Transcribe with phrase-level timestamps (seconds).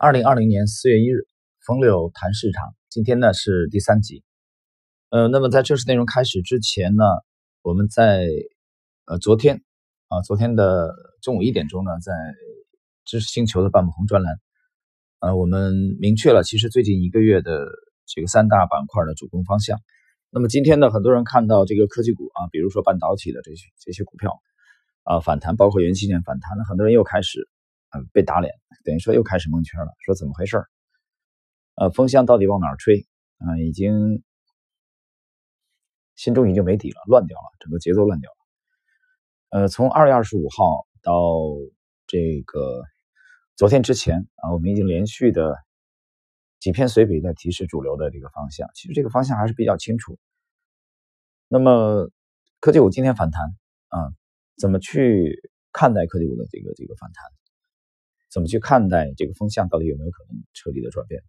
[0.00, 1.26] 二零二零年四月一日，
[1.66, 2.72] 风柳谈市场。
[2.88, 4.22] 今天呢是第三集。
[5.10, 7.02] 呃，那么在正式内容开始之前呢，
[7.62, 8.28] 我们在
[9.06, 9.60] 呃昨天
[10.06, 12.12] 啊，昨天的中午一点钟呢，在
[13.06, 14.38] 知识星球的半亩红专栏，
[15.18, 17.66] 呃，我们明确了其实最近一个月的
[18.06, 19.80] 这个三大板块的主攻方向。
[20.30, 24.38] 那么今天呢，很多人看到这个科技股啊，比如说半导体的这些这些股票
[25.02, 27.48] 啊反弹，包括元器件反弹呢，很多人又开始。
[27.88, 29.92] 啊，被打脸，等于说又开始蒙圈了。
[30.04, 30.62] 说怎么回事
[31.74, 33.06] 呃，风向到底往哪儿吹？
[33.38, 34.22] 啊，已经
[36.16, 38.36] 心中已经没底了，乱掉了，整个节奏乱掉了。
[39.50, 41.12] 呃，从二月二十五号到
[42.06, 42.82] 这个
[43.54, 45.56] 昨天之前啊，我们已经连续的
[46.58, 48.68] 几篇随笔在提示主流的这个方向。
[48.74, 50.18] 其实这个方向还是比较清楚。
[51.46, 52.10] 那么
[52.58, 53.42] 科技股今天反弹
[53.86, 54.10] 啊，
[54.58, 55.40] 怎么去
[55.72, 57.37] 看待科技股的这个这个反弹？
[58.30, 59.68] 怎么去看待这个风向？
[59.68, 61.22] 到底有没有可能彻底的转变？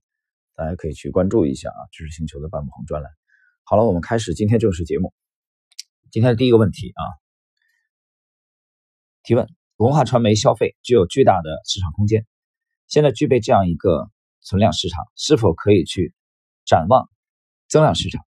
[0.55, 3.09] 大家可以去关注一下啊，知识星球的半亩红专栏。
[3.63, 5.13] 好了，我们开始今天正式节目。
[6.11, 7.03] 今天的第一个问题啊，
[9.23, 12.25] 提问：文化传媒消费具有巨大的市场空间，
[12.87, 16.13] 现在具备这样一个存量市场，是否可以去
[16.65, 17.09] 展望
[17.69, 18.25] 增量市场？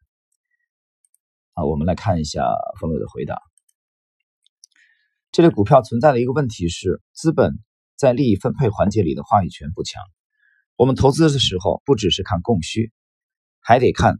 [1.53, 2.47] 啊，我们来看一下
[2.79, 3.41] 冯磊的回答。
[5.33, 7.59] 这类股票存在的一个问题是资本。
[8.01, 10.01] 在利益分配环节里的话语权不强。
[10.75, 12.91] 我们投资的时候，不只是看供需，
[13.59, 14.17] 还得看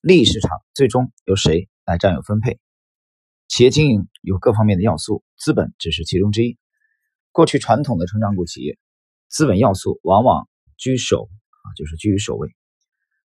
[0.00, 2.58] 利益市场最终由谁来占有分配。
[3.46, 6.58] 企业经营有各方面的要素，资本只是其中之一。
[7.30, 8.76] 过去传统的成长股企业，
[9.28, 11.28] 资本要素往往居首
[11.62, 12.56] 啊，就是居于首位。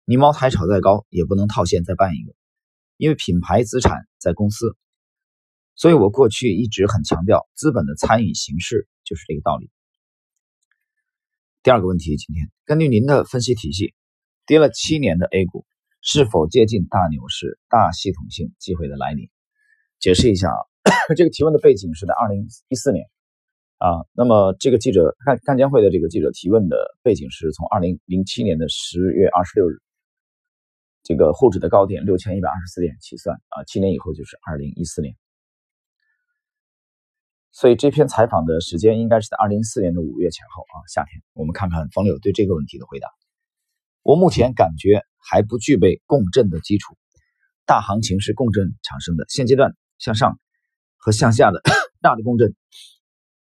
[0.05, 2.33] 你茅台炒再高，也不能套现再办一个，
[2.97, 4.75] 因为品牌资产在公司。
[5.75, 9.69] 所以我过去一直很强调，资本的参与形式就是这个道理。
[11.63, 13.93] 第二个问题，今天根据您的分析体系，
[14.45, 15.65] 跌了七年的 A 股
[16.01, 19.29] 是否接近大牛市、大系统性机会的来临？
[19.99, 20.59] 解释一下啊，
[21.17, 23.05] 这个提问的背景是在二零一四年
[23.79, 24.05] 啊。
[24.13, 29.81] 那么这个记者干干监会的这个记者提问的背景是从二零零七年的十月二十六日，
[31.03, 35.13] 这个沪指的高点六千一百二十四点起算啊，七年以后就是二零一四年。
[37.55, 41.23] 所以这篇采访的时间应该是在二零一四年的五月前后啊，夏天。
[41.31, 43.07] 我们看看冯柳对这个问题的回答。
[44.03, 46.97] 我目前感觉还不具备共振的基础，
[47.65, 50.37] 大行情是共振产生的，现阶段向上
[50.97, 51.61] 和向下的
[52.03, 52.53] 大的共振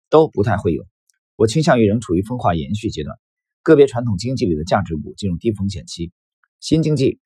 [0.09, 0.87] 都不太会有。
[1.35, 3.15] 我倾向于仍处于分化延续阶段，
[3.61, 6.11] 个别传统经济里的价值股进入低风险期，
[6.59, 7.19] 新经济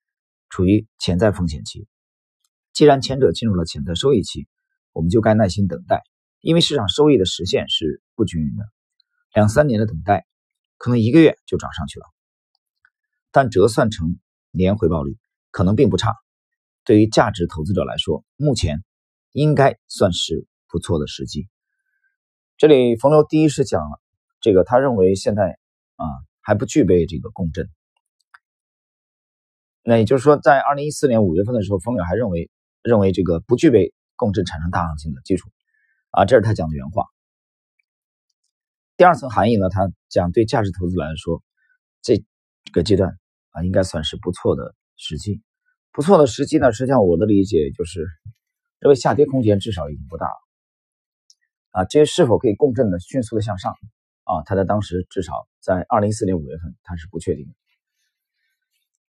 [0.49, 1.88] 处于潜在风险期。
[2.73, 4.47] 既然前者进入了潜在收益期，
[4.91, 6.03] 我们就该耐心等待。
[6.43, 8.65] 因为市场收益的实现是不均匀的，
[9.33, 10.25] 两三年的等待，
[10.77, 12.05] 可能一个月就涨上去了，
[13.31, 14.19] 但折算成
[14.51, 15.17] 年回报率
[15.51, 16.13] 可能并不差。
[16.83, 18.83] 对于价值投资者来说，目前
[19.31, 21.47] 应该算是不错的时机。
[22.57, 24.01] 这里冯刘第一是讲了
[24.41, 25.57] 这个，他认为现在
[25.95, 26.05] 啊
[26.41, 27.69] 还不具备这个共振。
[29.81, 35.49] 那也就是说，在二零一四年五月份的时候，冯柳还认为认为这个不具备共振产生大行情的基础。
[36.13, 37.07] 啊，这是他讲的原话。
[38.97, 41.41] 第二层含义呢，他讲对价值投资来说，
[42.03, 42.24] 这
[42.72, 43.18] 个阶段
[43.50, 45.41] 啊，应该算是不错的时机。
[45.91, 48.06] 不错的时机呢，实际上我的理解就是，
[48.78, 50.38] 认为下跌空间至少已经不大了。
[51.72, 53.73] 啊，这些是否可以共振的迅速的向上？
[54.23, 57.56] 啊，他在当时至少在二零一四年五月份，他是不确定的。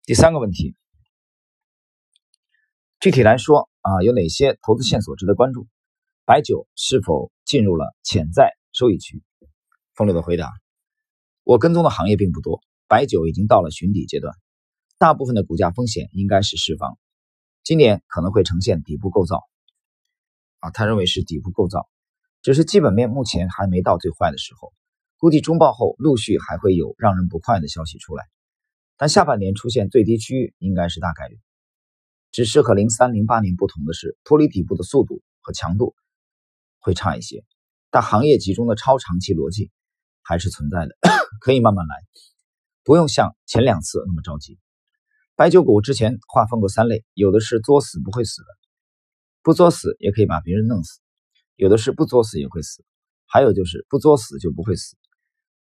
[0.05, 0.75] 第三个问题，
[2.99, 5.69] 具体来说啊，有哪些投资线索值得关注？
[6.27, 9.23] 白酒是否进入了潜在收益区？
[9.95, 10.51] 风流的回答：
[11.43, 14.35] 我跟踪的行业并不多，白酒已经到了寻底阶段，
[14.97, 16.97] 大部分的股价风险应该是释放，
[17.63, 19.45] 今年可能会呈现底部构造。
[20.61, 21.91] 啊，他认为是底部构造，
[22.41, 24.73] 只是基本面目前还没到最坏的时候，
[25.19, 28.25] 估计中报后陆续还会有让人不快的消息出来，
[28.97, 31.39] 但下半年出现最低区域应该是大概率。
[32.33, 35.95] 只是和零三零八年不同的是，脱离底部的速度和强度。
[36.85, 37.43] 会差一些，
[37.91, 39.71] 但行业集中的超长期逻辑
[40.23, 40.95] 还是存在的，
[41.41, 41.95] 可以慢慢来，
[42.83, 44.59] 不用像前两次那么着急。
[45.35, 48.49] 白酒股之前划分过三类，有的是作死不会死的，
[49.43, 51.01] 不作死也可以把别人弄死；
[51.57, 52.85] 有的是不作死也会死，
[53.25, 54.95] 还有就是不作死就不会死。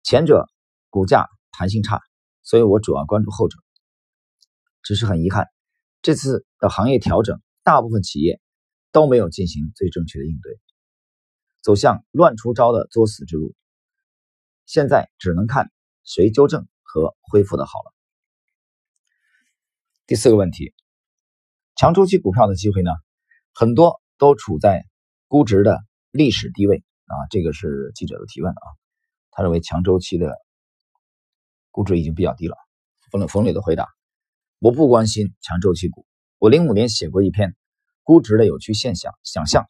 [0.03, 0.45] 前者
[0.91, 2.03] 股价弹性差，
[2.43, 3.57] 所以我主要关注后者。
[4.83, 5.47] 只是很遗憾，
[6.03, 8.39] 这次的行业调整，大部分企业
[8.93, 10.61] 都没有进行最正确的应对。
[11.65, 13.55] 走向乱出招的作死之路，
[14.67, 15.73] 现在只能看
[16.05, 17.95] 谁纠正和恢复的好了。
[20.07, 20.75] 第四个问题，
[21.75, 22.91] 强周期股票的机会呢，
[23.55, 24.85] 很多都处在
[25.27, 25.81] 估值的
[26.11, 28.67] 历史低位啊，这个是记者的提问啊，
[29.31, 30.37] 他认为强周期的
[31.71, 32.59] 估值已经比较低了。
[33.11, 33.89] 冯磊冯磊的回答：
[34.59, 36.05] 我不关心强周期股，
[36.37, 37.57] 我零五年写过一篇
[38.03, 39.67] 估值的有趣现象想象，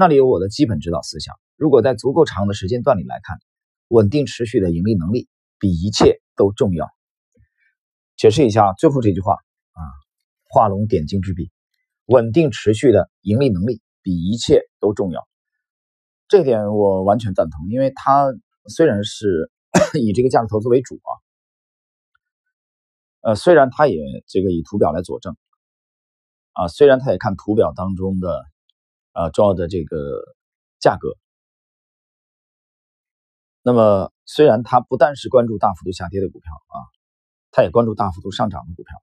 [0.00, 1.36] 那里有我的基本指导思想。
[1.54, 3.38] 如果在足够长的时间段里来看。
[3.92, 6.88] 稳定持续的盈利能力比一切都重要。
[8.16, 9.82] 解释一下最后这句话啊，
[10.48, 11.50] 画龙点睛之笔，
[12.06, 15.26] 稳定持续的盈利能力比一切都重要。
[16.28, 18.32] 这点我完全赞同，因为它
[18.68, 19.50] 虽然是
[20.00, 21.10] 以这个价值投资为主啊，
[23.30, 23.98] 呃，虽然它也
[24.28, 25.36] 这个以图表来佐证
[26.52, 28.44] 啊，虽然它也看图表当中的
[29.12, 30.22] 啊重要的这个
[30.78, 31.16] 价格。
[33.62, 36.76] 那么，虽然他不但是关注大幅度下跌的股票啊，
[37.50, 39.02] 他也关注大幅度上涨的股票，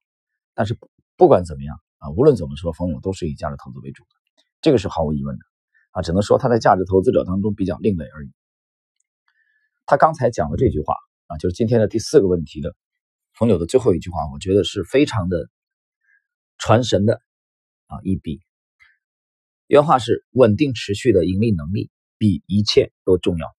[0.55, 0.75] 但是
[1.15, 4.09] 不管怎么样啊，无论怎么说，冯勇都是以价值投资为主的，
[4.61, 5.45] 这个是毫无疑问的
[5.91, 8.31] 啊，只能说他在价值投资者当中比较另类而已。
[9.85, 10.95] 他刚才讲的这句话
[11.27, 12.75] 啊，就是今天的第四个问题的
[13.33, 15.49] 冯友的最后一句话，我觉得是非常的
[16.57, 17.21] 传神的
[17.85, 18.41] 啊一笔。
[19.67, 23.53] 原话是：稳定持续的盈利能力比一切都重要。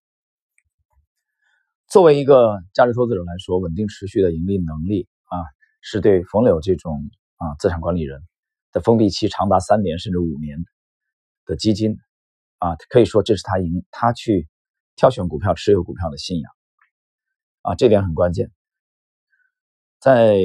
[1.87, 5.37] 作为一个价值投资者来说，稳定持续的盈利能力啊，
[5.81, 8.23] 是对冯柳这种啊资产管理人
[8.71, 10.65] 的封闭期长达三年甚至五年
[11.45, 11.97] 的基金
[12.57, 14.47] 啊，可以说这是他赢他去
[14.95, 16.51] 挑选股票、持有股票的信仰
[17.61, 18.51] 啊，这点很关键。
[19.99, 20.37] 在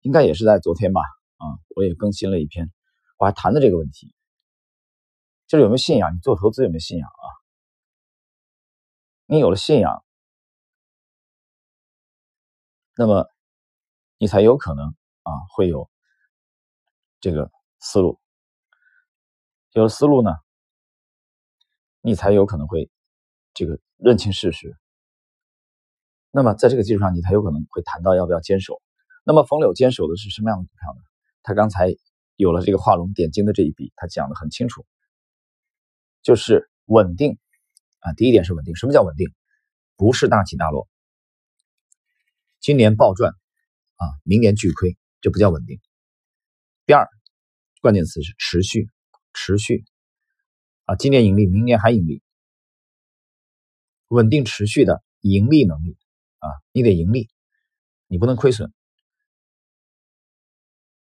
[0.00, 1.00] 应该也是在昨天吧
[1.36, 1.46] 啊，
[1.76, 2.72] 我也更新了一篇，
[3.18, 4.12] 我还谈的这个问题，
[5.52, 6.14] 就是有没有信仰？
[6.14, 7.26] 你做投资有没有信仰啊？
[9.26, 10.02] 你有了信仰。
[12.96, 13.28] 那么，
[14.16, 14.86] 你才有可能
[15.24, 15.90] 啊，会有
[17.20, 17.50] 这个
[17.80, 18.18] 思路。
[19.72, 20.30] 有了思路呢，
[22.00, 22.90] 你才有可能会
[23.52, 24.74] 这个认清事实。
[26.30, 28.80] 那么，在这个基础上，你才有可能会谈到要不要坚守。
[29.22, 31.02] 那么，冯柳坚守的是什么样的股票呢？
[31.42, 31.94] 他刚才
[32.36, 34.86] 有了这个画龙点睛的这一笔，他讲的很清楚，
[36.22, 37.38] 就是稳定
[38.00, 38.12] 啊。
[38.14, 39.32] 第一点是稳定，什么叫稳定？
[39.96, 40.88] 不是大起大落。
[42.60, 43.32] 今年暴赚，
[43.96, 45.80] 啊，明年巨亏，这不叫稳定。
[46.86, 47.08] 第二，
[47.80, 48.88] 关键词是持续，
[49.32, 49.84] 持续，
[50.84, 52.22] 啊，今年盈利，明年还盈利，
[54.08, 55.96] 稳定持续的盈利能力，
[56.38, 57.28] 啊，你得盈利，
[58.06, 58.72] 你不能亏损。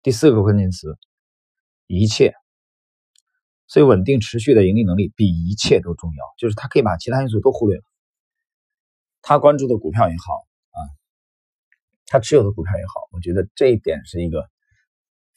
[0.04, 0.98] 第四个关键词，
[1.86, 2.34] 一切，
[3.72, 7.84] 所以稳定持续的盈利能力比一切都重要，就是他可以把其他因素都忽略了，
[9.22, 10.34] 他关注的股票也好
[10.72, 10.80] 啊。
[12.06, 14.50] 他持有的股票也好，我觉得这一点是一个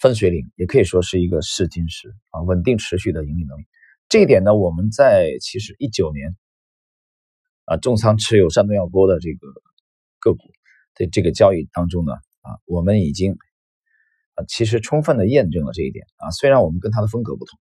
[0.00, 3.68] 分水岭，也可以说是一个试金石啊，稳定持续的盈利能力。
[4.08, 6.36] 这一点呢，我们在其实一九年
[7.66, 9.46] 啊重仓持有山东药锅的这个
[10.18, 10.50] 个股
[10.96, 13.38] 的这个交易当中呢啊，我们已经
[14.34, 16.32] 啊其实充分的验证了这一点啊。
[16.32, 17.60] 虽然我们跟他的风格不同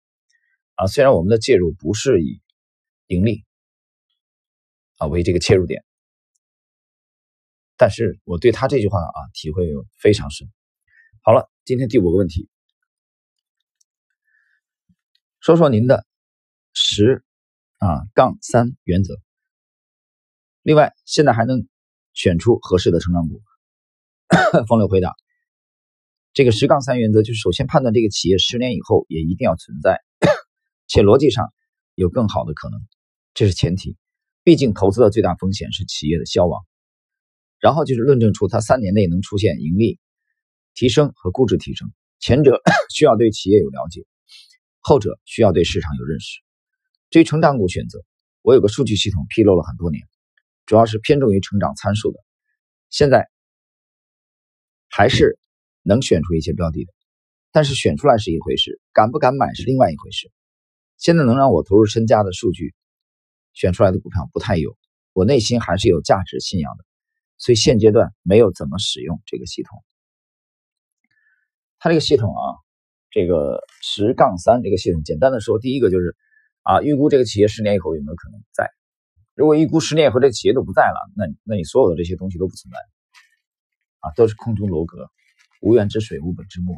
[0.75, 2.41] 啊，虽然我们的介入不是以
[3.07, 3.45] 盈利
[4.97, 5.83] 啊为这个切入点。
[7.75, 9.65] 但是我对他这句话啊体会
[9.99, 10.47] 非常深。
[11.21, 12.47] 好了，今天第五个问题，
[15.39, 16.05] 说说您的
[16.73, 17.23] 十
[17.79, 19.15] 啊杠三原则。
[20.61, 21.67] 另外，现在还能
[22.13, 23.41] 选出合适的成长股？
[24.67, 25.13] 风流回答：
[26.31, 29.99] 这个十杠三原则就是首先判断这个企业十年以后也一定要存在，
[30.93, 31.51] 且逻辑上
[31.95, 32.79] 有更好的可能，
[33.33, 33.97] 这是前提。
[34.43, 36.63] 毕竟投资的最大风险是企业的消亡。
[37.59, 39.97] 然后就是论证出它三年内能出现盈利
[40.75, 42.61] 提升和估值提升，前者
[42.93, 44.05] 需要对企业有了解，
[44.81, 46.41] 后者需要对市场有认识。
[47.09, 48.05] 至于成长股选择，
[48.43, 50.07] 我有个数据系统披露了很多年，
[50.67, 52.19] 主要是偏重于成长参数的，
[52.91, 53.31] 现在
[54.89, 55.39] 还是
[55.81, 56.93] 能选出一些标的的，
[57.51, 60.31] 但是选出来是一回事，敢不敢买是另外一回事。
[60.97, 62.73] 现在能让我投入身家的数据
[63.53, 64.77] 选出来的股票不太有，
[65.13, 66.85] 我内心还是有价值信仰的。
[67.37, 69.83] 所以现阶段没有怎么使用这个系统。
[71.77, 72.55] 它这个系统啊，
[73.11, 76.15] 这个十杠三这个系统，简单的说，第一个就是
[76.61, 78.69] 啊，预估这个企业十年以后有没有可能在。
[79.35, 82.77] 如果预估十年以后这个企业都不在了，那那你所有的这些东西都不存在，
[83.99, 85.09] 啊，都是空中楼阁，
[85.59, 86.77] 无源之水，无本之木。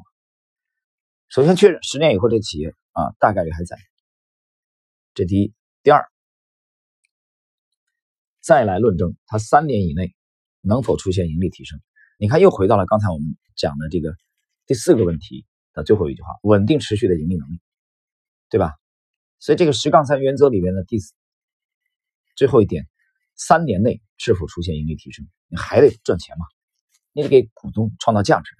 [1.29, 3.77] 首先确认十年以后这企业啊，大概率还在。
[5.15, 6.05] 这第一，第二。
[8.41, 10.13] 再来论证它三年以内
[10.61, 11.81] 能否出现盈利提升。
[12.19, 14.15] 你看，又回到了刚才我们讲的这个
[14.67, 17.59] 第四个问题的最后一句话：稳定持续的盈利能力，
[18.49, 18.73] 对吧？
[19.39, 21.13] 所以这个十杠三原则里面的第四
[22.35, 22.87] 最后一点，
[23.35, 26.45] 三年内是否出现盈利提升，你还得赚钱嘛，
[27.13, 28.51] 你得给股东创造价值。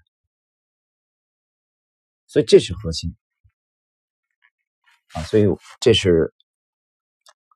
[2.27, 3.15] 所以这是核心
[5.13, 5.23] 啊！
[5.23, 5.45] 所以
[5.79, 6.33] 这是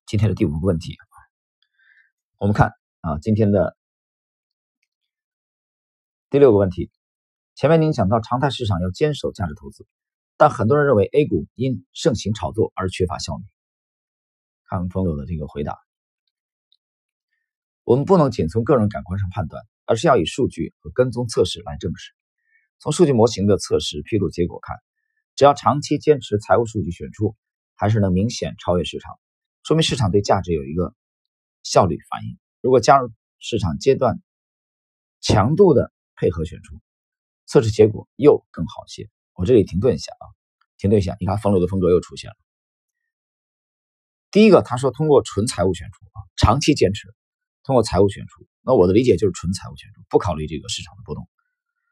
[0.10, 0.98] 今天的第五个问题。
[2.40, 3.78] 我们看啊，今天的。
[6.32, 6.90] 第六个问题，
[7.54, 9.86] 前面您讲到常态市场要坚守价值投资，
[10.36, 13.44] 但很多人认为 A 股因盛行炒作而缺乏效率。
[14.66, 15.78] 看朋友的这个回答，
[17.84, 22.14] 我们不能仅从个人感官上判断，而是要以数据和跟踪测试来证实。
[22.80, 24.76] 从数据模型的测试披露结果看，
[25.36, 27.36] 只要长期坚持财务数据选出，
[27.76, 29.20] 还是能明显超越市场，
[29.70, 30.96] 说明市场对价值有一个
[31.62, 32.40] 效率反应。
[32.60, 34.20] 如果加入市场阶段
[35.22, 36.82] 强度的配合选出，
[37.46, 39.12] 测试结果又更好些。
[39.34, 40.26] 我这里停顿一下啊，
[40.80, 41.16] 停顿一下。
[41.20, 42.36] 你看冯柳的风格又出现了。
[44.32, 47.14] 第一个，他说通过纯财务选出啊，长期坚持，
[47.62, 48.48] 通过财务选出。
[48.62, 51.30] 那我的理解就是纯财务选出，不考虑这个市场的波动，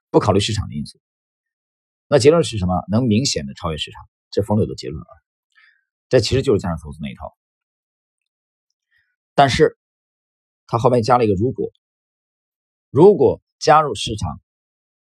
[0.09, 0.99] 不考虑市场的因素。
[2.07, 2.73] 那结论是什么？
[2.89, 5.13] 能明显的超越市场，这冯柳的结论啊。
[6.09, 7.37] 这其实就是价值投资那一套。
[9.37, 9.77] 但是
[10.65, 11.69] 他后面加了一个如果，
[12.89, 13.39] 如果。
[13.59, 14.39] 加入市场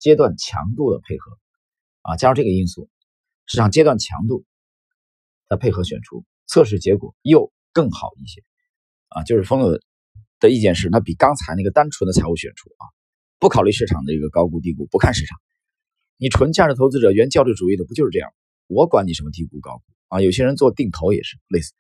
[0.01, 1.39] 阶段强度的配合
[2.01, 2.91] 啊，加入这个因素，
[3.47, 4.45] 市场阶段强度
[5.47, 8.43] 的配合选出，测试结果又更好一些
[9.11, 9.23] 啊。
[9.23, 9.79] 就是风友
[10.41, 12.85] 的意见是，那比刚才那个单纯的财务选出啊，
[13.39, 15.39] 不考虑市场的一个高估低估，不看市场，
[16.17, 18.35] 你纯价值投资者原教旨主义的不就是这样？
[18.67, 20.21] 我管你什么低估高估啊？
[20.21, 21.75] 有些人做定投也是类似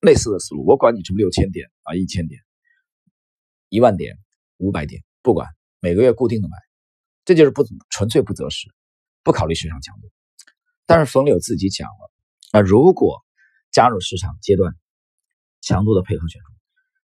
[0.00, 2.40] 类似的思路，我管你什么六千点啊、一千点、
[3.68, 4.18] 一万点、
[4.56, 5.48] 五百点，不管。
[5.80, 6.56] 每个月固定的买，
[7.24, 8.66] 这就是不纯粹不择时，
[9.22, 10.10] 不考虑市场强度。
[10.86, 12.10] 但是冯柳自己讲了，
[12.50, 13.24] 啊，如果
[13.70, 14.74] 加入市场阶段
[15.60, 16.48] 强度的配合选出，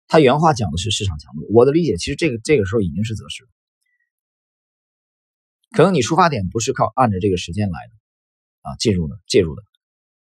[0.09, 1.47] 他原话讲的是市场强度。
[1.53, 3.49] 我的理解，其实这个这个时候已经是择时了。
[5.71, 9.63] 可能你出发点不是靠按着这个时间来的，啊，进入的介入的，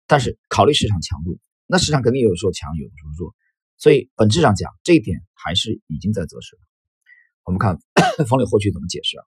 [0.06, 3.34] 但是考虑市场强度，那市场肯定有时候强，有的时候弱，
[3.78, 6.60] 所以本质上讲，这一点还是已经在择时了。
[7.44, 7.78] 我们看
[8.26, 9.24] 冯柳后续怎么解释啊？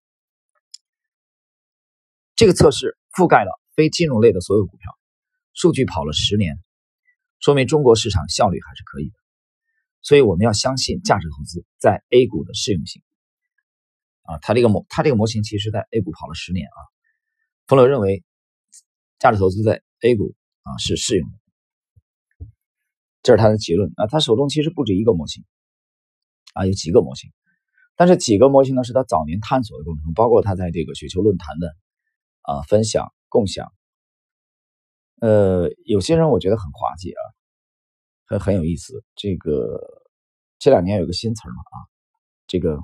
[2.36, 4.92] 这个测试覆盖了非金融类的所有股票，
[5.54, 6.58] 数据跑了十年，
[7.39, 9.15] 说明中国市场效率还是可以的。
[10.01, 13.01] 所以我们要相信价值投资在 A 股的适用性
[14.24, 14.38] 啊。
[14.42, 16.80] 它这个模，它这个模型其实在 A 股跑了十年啊。
[17.68, 18.24] 冯柳认为
[19.18, 21.38] 价值投资在 A 股啊是适用的，
[23.25, 24.05] 这是他的结论啊。
[24.05, 25.44] 他手中其实不止一个模型
[26.53, 27.32] 啊，有几个模型。
[27.96, 31.75] 但是几个模型呢，是他早年探索的过程中，包括他在这个雪球论坛的
[32.41, 33.72] 啊分享共享。
[35.22, 37.22] 呃，有些人我觉得很滑稽啊，
[38.25, 39.03] 很很有意思。
[39.15, 39.79] 这个
[40.60, 41.75] 这两年有个新词嘛啊，
[42.48, 42.77] 这个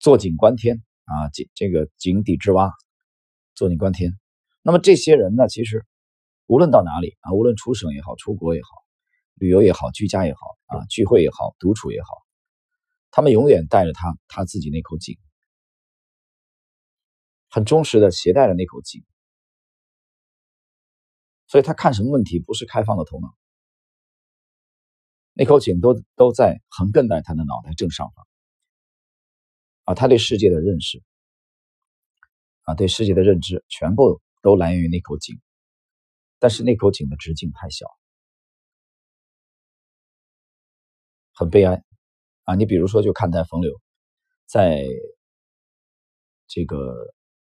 [0.00, 2.72] 坐井观天啊，井这个井底之蛙，
[3.54, 4.18] 坐井观天。
[4.62, 5.84] 那么这些人呢，其实
[6.46, 8.68] 无论到哪里啊，无论出省也好，出国也好，
[9.34, 12.08] 旅游也好，居家也好啊，聚会也好，独处也好。
[13.10, 15.16] 他们永远带着他他自己那口井，
[17.48, 19.04] 很忠实的携带着那口井，
[21.46, 23.36] 所以他看什么问题不是开放的头脑，
[25.32, 28.26] 那口井都都在横亘在他的脑袋正上方，
[29.84, 31.00] 啊，他对世界的认识，
[32.62, 35.40] 啊，对世界的认知全部都来源于那口井，
[36.40, 37.86] 但是那口井的直径太小，
[41.34, 41.82] 很悲哀。
[42.44, 43.80] 啊，你比如说，就看待冯柳，
[44.46, 44.86] 在
[46.46, 46.94] 这个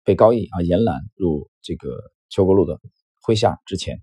[0.04, 2.78] 被高毅啊延揽入这个邱国禄的
[3.24, 4.02] 麾下之前，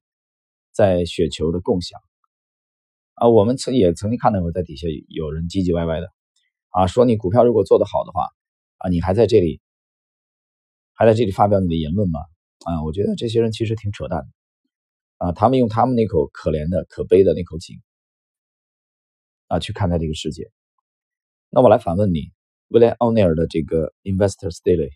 [0.72, 2.00] 在雪球的共享
[3.14, 6.08] 啊，我们曾也曾经看到过，在底下有人唧唧歪歪的
[6.70, 8.26] 啊，说你股票如果做得好的话
[8.78, 9.60] 啊，你还在这里
[10.94, 12.20] 还在这里发表你的言论吗？
[12.64, 14.28] 啊，我觉得这些人其实挺扯淡的
[15.26, 17.76] 啊，他们用他们那口可怜的、可悲的那口井
[19.48, 20.50] 啊去看待这个世界。
[21.50, 22.32] 那我来反问你，
[22.68, 24.92] 威廉奥尼尔的这个 Investors Daily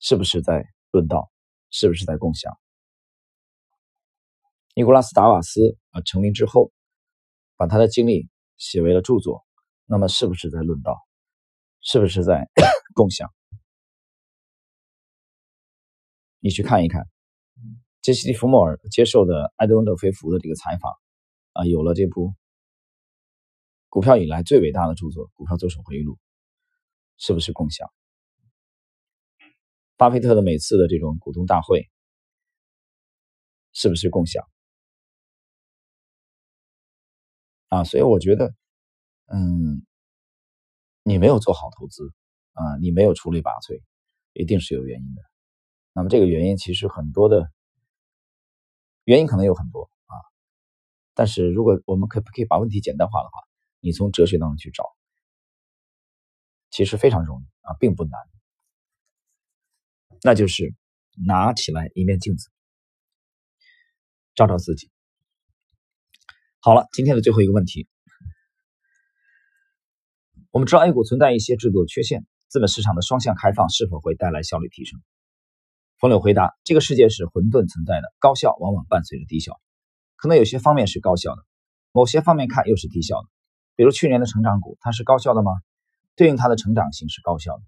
[0.00, 1.30] 是不是在论道？
[1.70, 2.56] 是不是在共享？
[4.74, 6.72] 尼古拉斯达瓦斯啊成名之后，
[7.56, 9.44] 把他的经历写为了著作，
[9.86, 10.96] 那么是不是在论道？
[11.80, 12.48] 是不是在
[12.94, 13.30] 共享？
[16.38, 17.06] 你去看一看，
[18.02, 20.92] 杰西·福莫尔接受的埃德温·德菲福的这个采访
[21.52, 22.34] 啊，有了这部。
[23.94, 26.14] 股票以来最伟大的著作《股票作手回忆录》，
[27.16, 27.88] 是不是共享？
[29.96, 31.88] 巴菲特的每次的这种股东大会，
[33.72, 34.44] 是不是共享？
[37.68, 38.52] 啊，所以我觉得，
[39.26, 39.86] 嗯，
[41.04, 42.12] 你没有做好投资
[42.54, 43.80] 啊，你没有出类拔萃，
[44.32, 45.22] 一定是有原因的。
[45.92, 47.48] 那么这个原因其实很多的
[49.04, 50.18] 原因可能有很多啊，
[51.14, 53.40] 但是如果我们可不可以把问题简单化的话，
[53.84, 54.96] 你从哲学当中去找，
[56.70, 58.18] 其实非常容易啊，并不难。
[60.22, 60.74] 那就是
[61.26, 62.48] 拿起来一面镜子，
[64.34, 64.90] 照照自己。
[66.60, 67.86] 好了，今天的最后一个问题，
[70.50, 74.98] 我们知道 A 股存在一些制度缺陷，资本市场的双向开放是否会带来效率提升？
[75.98, 79.60] 冯柳回答：这个世界是混沌存在的，高效往往伴随着低效，
[80.16, 81.44] 可能有些方面是高效的，
[81.92, 83.33] 某些方面看又是低效的。
[83.76, 85.52] 比如去年的成长股，它是高效的吗？
[86.16, 87.62] 对应它的成长性是高效的，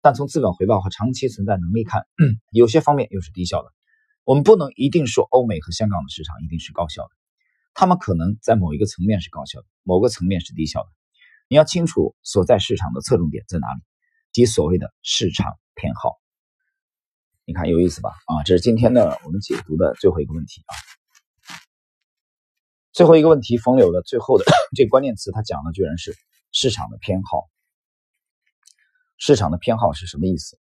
[0.00, 2.06] 但从资本回报和长期存在能力看，
[2.50, 3.72] 有些方面又是低效的。
[4.24, 7.10] 我们不能一定说欧美和香港的市场一定是高效的，
[7.74, 10.88] 他们可能在某一个层面是高效的，某个层面是低效的。
[11.48, 13.80] 你要清楚所在市场的侧重点在哪里，
[14.30, 16.20] 即所谓的市场偏好。
[17.44, 18.10] 你看有意思吧？
[18.26, 20.72] 啊，这是今天的我们解读的最后一个问题啊。
[22.92, 24.44] 最后一个问题，冯柳的最后的
[24.76, 26.14] 这关键词，他讲的居然是
[26.52, 27.48] 市场的偏好。
[29.16, 30.58] 市场的偏好是什么意思？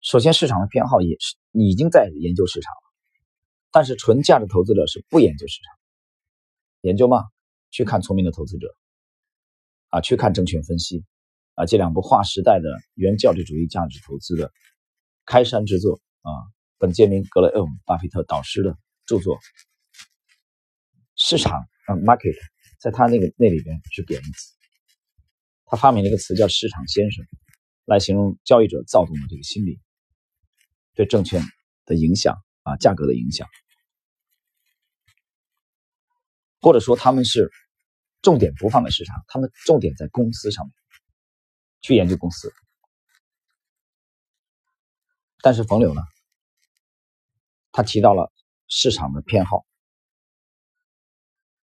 [0.00, 2.92] 首先，市场的偏好也是已经在研究市场了，
[3.72, 5.74] 但是纯价值投资者是不研究市场。
[6.82, 7.24] 研究吗？
[7.70, 8.66] 去看《聪明的投资者》
[9.88, 11.00] 啊，去看《证券分析》
[11.54, 14.52] 啊，这两部划时代的原教旨主义价值投资的
[15.26, 16.30] 开山之作啊，
[16.78, 19.38] 本杰明·格雷厄姆·巴菲特导师的著作。
[21.22, 21.52] 市场
[21.86, 22.34] 啊，market，
[22.80, 24.54] 在他那个那里边是贬义词。
[25.66, 27.22] 他发明了一个词叫“市场先生”，
[27.84, 29.78] 来形容交易者躁动的这个心理，
[30.94, 31.44] 对证券
[31.84, 33.46] 的影响啊，价格的影响，
[36.62, 37.50] 或者说他们是
[38.22, 40.72] 重点不放在市场，他们重点在公司上面
[41.82, 42.50] 去研究公司。
[45.42, 46.00] 但是冯柳呢，
[47.72, 48.32] 他提到了
[48.68, 49.66] 市场的偏好。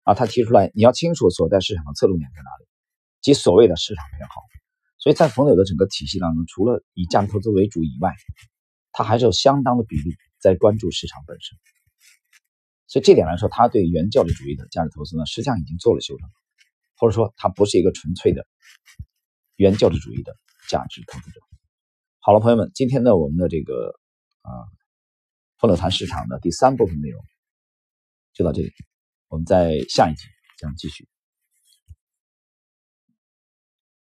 [0.03, 2.67] 啊，他提出来，你要清楚所在市场的侧重点在哪里，
[3.21, 4.35] 即所谓的市场偏好。
[4.99, 8.15] 所以在冯柳的整个体系当中，除了以价值投资为主以外，
[8.93, 11.59] 他还是有相当的比例在关注市场本身。
[12.87, 16.29] 所以这点来说，他对原教旨主义的价值投资呢，实际上已经做了修正，
[16.97, 18.47] 或者说他不是一个纯粹的
[19.57, 20.37] 原教旨主义的
[20.69, 21.41] 价值投资者。
[22.21, 23.95] 好了，朋友们，今天的我们的这个
[24.43, 24.51] 啊，
[25.59, 27.25] 冯柳谈市场的第三部分内容
[28.35, 28.73] 就到这里。
[29.33, 30.27] 我们在下一集
[30.59, 31.12] 将继续。